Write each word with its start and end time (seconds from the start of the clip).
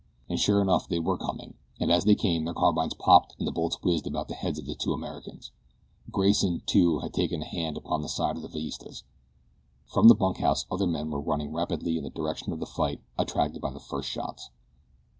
And 0.27 0.39
sure 0.39 0.63
enough 0.63 0.87
they 0.87 0.97
were 0.97 1.15
coming, 1.15 1.53
and 1.79 1.91
as 1.91 2.05
they 2.05 2.15
came 2.15 2.43
their 2.45 2.55
carbines 2.55 2.95
popped 2.95 3.35
and 3.37 3.47
the 3.47 3.51
bullets 3.51 3.77
whizzed 3.83 4.07
about 4.07 4.29
the 4.29 4.33
heads 4.33 4.57
of 4.57 4.65
the 4.65 4.73
two 4.73 4.93
Americans. 4.93 5.51
Grayson, 6.11 6.63
too, 6.65 6.97
had 7.01 7.13
taken 7.13 7.43
a 7.43 7.45
hand 7.45 7.77
upon 7.77 8.01
the 8.01 8.09
side 8.09 8.35
of 8.35 8.41
the 8.41 8.47
Villistas. 8.49 9.03
From 9.85 10.07
the 10.07 10.15
bunkhouse 10.15 10.65
other 10.71 10.87
men 10.87 11.11
were 11.11 11.21
running 11.21 11.53
rapidly 11.53 11.99
in 11.99 12.03
the 12.03 12.09
direction 12.09 12.51
of 12.51 12.59
the 12.59 12.65
fight, 12.65 12.99
attracted 13.19 13.61
by 13.61 13.69
the 13.71 13.79
first 13.79 14.09
shots. 14.09 14.49